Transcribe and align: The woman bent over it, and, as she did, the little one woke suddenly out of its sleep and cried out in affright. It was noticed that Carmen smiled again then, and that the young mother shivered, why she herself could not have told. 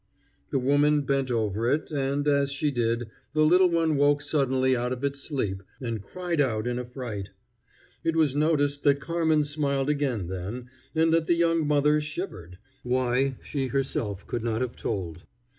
The 0.49 0.57
woman 0.57 1.01
bent 1.03 1.29
over 1.29 1.71
it, 1.71 1.91
and, 1.91 2.27
as 2.27 2.51
she 2.51 2.71
did, 2.71 3.11
the 3.33 3.45
little 3.45 3.69
one 3.69 3.97
woke 3.97 4.23
suddenly 4.23 4.75
out 4.75 4.91
of 4.91 5.03
its 5.03 5.19
sleep 5.19 5.61
and 5.79 6.01
cried 6.01 6.41
out 6.41 6.65
in 6.65 6.79
affright. 6.79 7.29
It 8.03 8.15
was 8.15 8.35
noticed 8.35 8.81
that 8.81 8.99
Carmen 8.99 9.43
smiled 9.43 9.91
again 9.91 10.25
then, 10.25 10.71
and 10.95 11.13
that 11.13 11.27
the 11.27 11.35
young 11.35 11.67
mother 11.67 12.01
shivered, 12.01 12.57
why 12.81 13.35
she 13.43 13.67
herself 13.67 14.25
could 14.25 14.43
not 14.43 14.61
have 14.61 14.75
told. 14.75 15.21